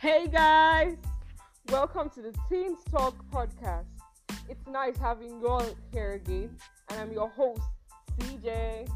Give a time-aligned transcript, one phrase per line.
[0.00, 0.96] Hey guys,
[1.68, 3.84] welcome to the Teens Talk podcast.
[4.48, 6.56] It's nice having you all here again,
[6.88, 7.60] and I'm your host,
[8.18, 8.88] CJ.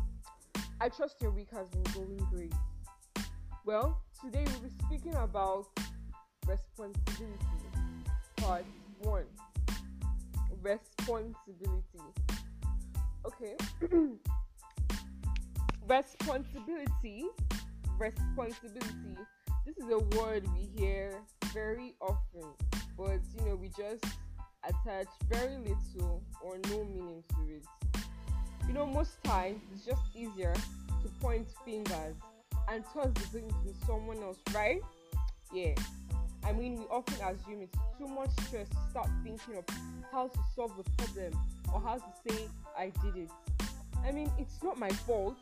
[0.80, 2.54] I trust your week has been going great.
[3.66, 5.66] Well, today we'll be speaking about
[6.46, 7.36] responsibility,
[8.38, 8.64] part
[9.02, 9.26] one.
[10.62, 12.00] Responsibility.
[13.26, 13.56] Okay.
[15.86, 17.24] responsibility.
[17.98, 19.18] Responsibility
[19.66, 21.20] this is a word we hear
[21.52, 22.50] very often,
[22.96, 24.04] but you know, we just
[24.62, 27.64] attach very little or no meaning to it.
[28.66, 32.14] You know, most times it's just easier to point fingers
[32.70, 34.80] and toss the blame to someone else, right?
[35.52, 35.74] Yeah.
[36.44, 39.64] I mean, we often assume it's too much stress to start thinking of
[40.12, 41.38] how to solve the problem
[41.72, 43.30] or how to say, I did it.
[44.06, 45.36] I mean, it's not my fault,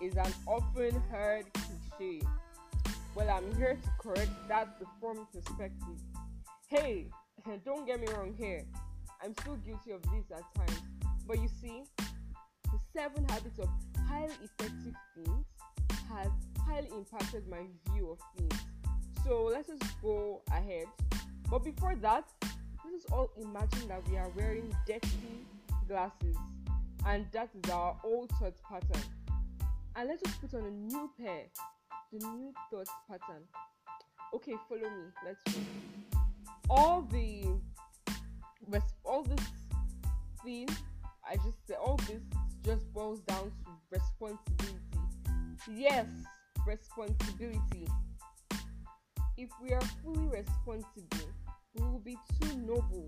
[0.00, 1.44] is an often heard
[1.98, 2.22] cliche.
[3.14, 5.98] Well, I'm here to correct that deformed perspective.
[6.68, 7.06] Hey,
[7.64, 8.64] don't get me wrong here.
[9.22, 10.82] I'm still guilty of this at times.
[11.26, 13.68] But you see, the seven habits of
[14.08, 15.46] highly effective teens
[16.08, 16.28] has
[16.66, 18.62] highly impacted my view of things.
[19.24, 20.86] So let us just go ahead.
[21.50, 22.24] But before that,
[22.84, 25.46] let us all imagine that we are wearing dirty
[25.88, 26.36] glasses,
[27.06, 29.02] and that is our old thought pattern.
[29.96, 31.44] And let us put on a new pair
[32.12, 33.42] the new thought pattern.
[34.34, 35.10] Okay, follow me.
[35.24, 35.60] Let's go.
[36.70, 37.44] All the
[39.04, 39.40] all this
[40.44, 40.68] thing
[41.28, 42.22] I just said, all this
[42.64, 44.78] just boils down to responsibility.
[45.70, 46.06] Yes,
[46.66, 47.86] responsibility.
[49.36, 51.28] If we are fully responsible,
[51.74, 53.06] we will be too noble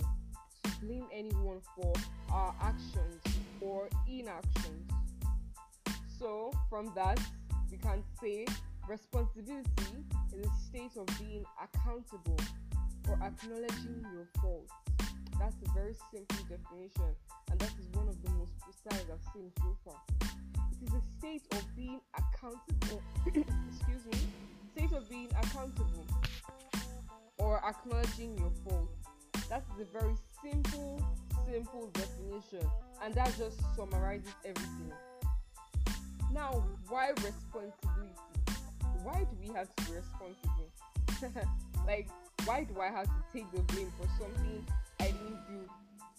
[0.64, 1.92] to blame anyone for
[2.30, 3.22] our actions
[3.60, 4.90] or inactions.
[6.18, 7.18] So, from that,
[7.70, 8.46] we can say
[8.90, 10.02] Responsibility
[10.34, 12.36] is a state of being accountable
[13.04, 14.72] for acknowledging your faults.
[15.38, 17.14] That's a very simple definition,
[17.52, 19.94] and that is one of the most precise I've seen so far.
[20.72, 23.00] It is a state of being accountable.
[23.26, 24.18] excuse me.
[24.74, 26.06] State of being accountable
[27.38, 28.96] or acknowledging your faults.
[29.48, 31.00] That is a very simple,
[31.48, 32.68] simple definition,
[33.04, 34.92] and that just summarizes everything.
[36.32, 38.29] Now, why responsibility?
[39.02, 41.50] Why do we have to be responsible?
[41.86, 42.08] like,
[42.44, 44.64] why do I have to take the blame for something
[44.98, 45.68] I didn't do?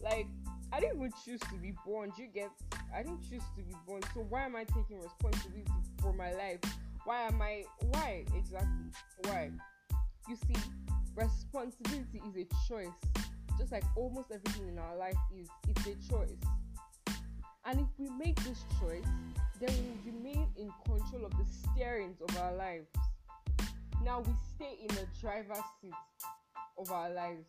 [0.03, 0.27] Like,
[0.73, 2.11] I didn't even choose to be born.
[2.15, 2.49] Do you get?
[2.93, 4.01] I didn't choose to be born.
[4.13, 5.71] So why am I taking responsibility
[6.01, 6.59] for my life?
[7.05, 7.65] Why am I?
[7.89, 8.91] Why exactly?
[9.25, 9.51] Why?
[10.29, 10.55] You see,
[11.15, 12.87] responsibility is a choice.
[13.57, 16.37] Just like almost everything in our life is, it's a choice.
[17.65, 19.05] And if we make this choice,
[19.61, 19.73] then
[20.03, 22.87] we remain in control of the steerings of our lives.
[24.03, 25.93] Now we stay in the driver's seat
[26.79, 27.45] of our lives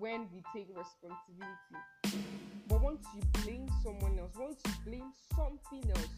[0.00, 2.26] when we take responsibility.
[2.68, 6.08] But once you blame someone else, once you blame something else,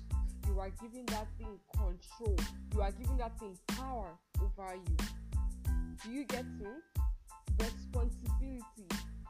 [0.48, 2.36] you are giving that thing control.
[2.74, 4.96] You are giving that thing power over you.
[6.02, 6.70] Do you get me?
[7.60, 8.62] Responsibility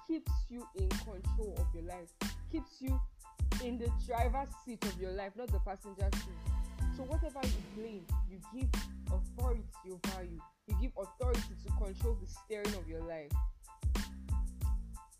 [0.06, 2.10] keeps you in control of your life,
[2.52, 3.00] keeps you
[3.64, 6.86] in the driver's seat of your life, not the passenger seat.
[6.96, 8.68] So whatever you blame, you give
[9.12, 10.40] authority over you.
[10.66, 13.30] You give authority to control the steering of your life.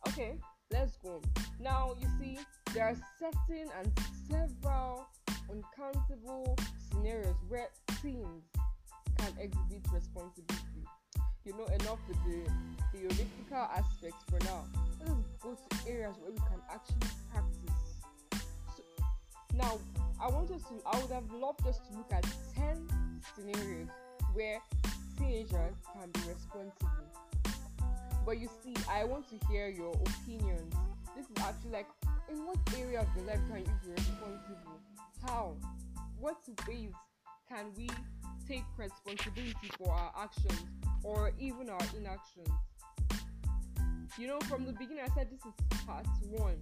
[0.09, 0.39] Okay,
[0.71, 1.21] let's go.
[1.61, 2.39] Now you see
[2.73, 3.93] there are certain and
[4.31, 5.07] several
[5.51, 6.57] uncountable
[6.91, 7.69] scenarios where
[8.03, 8.45] teens
[9.19, 10.85] can exhibit responsibility.
[11.45, 12.51] You know enough with the
[12.93, 14.65] theoretical aspects for now.
[15.01, 17.86] Let's go to areas where we can actually practice
[19.57, 19.79] now,
[20.21, 22.89] I want us to, I would have loved us to look at 10
[23.35, 23.89] scenarios
[24.35, 24.59] where
[25.19, 27.07] teenagers can be responsible.
[28.25, 30.75] But you see, I want to hear your opinions.
[31.17, 31.87] This is actually like,
[32.31, 34.81] in what area of your life can you be responsible?
[35.23, 35.55] How?
[36.19, 36.37] What
[36.69, 36.91] ways
[37.49, 37.89] can we
[38.49, 40.65] take responsibility for our actions
[41.05, 42.51] or even our inactions?
[44.19, 46.57] You know, from the beginning, I said this is part one,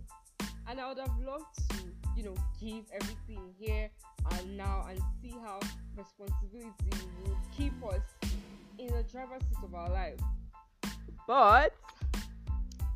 [0.68, 1.84] and I would have loved to
[2.16, 3.90] you know, give everything here
[4.32, 5.58] and now and see how
[5.96, 6.72] responsibility
[7.22, 8.02] will keep us
[8.78, 10.18] in the driver's seat of our life.
[11.26, 11.74] But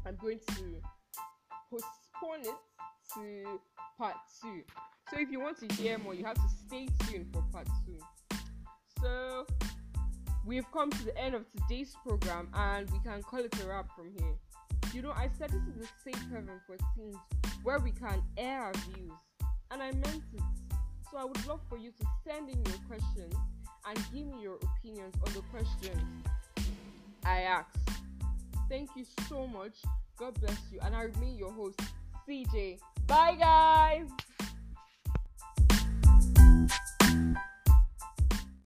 [0.07, 0.81] I'm going to
[1.71, 2.55] postpone it
[3.15, 3.61] to
[3.97, 4.63] part two.
[5.11, 8.39] So if you want to hear more, you have to stay tuned for part two.
[9.01, 9.47] So
[10.47, 13.89] we've come to the end of today's program and we can call it a wrap
[13.97, 14.35] from here.
[14.93, 17.17] You know, I said this is a safe haven for teens
[17.63, 19.13] where we can air our views.
[19.71, 20.43] And I meant it.
[21.11, 23.35] So I would love for you to send in your questions
[23.87, 26.01] and give me your opinions on the questions
[27.25, 27.69] I ask.
[28.69, 29.77] Thank you so much.
[30.19, 30.79] God bless you.
[30.83, 31.81] And I remain your host,
[32.29, 32.79] CJ.
[33.07, 34.09] Bye, guys.